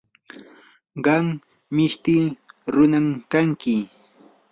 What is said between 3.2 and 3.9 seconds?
kanki.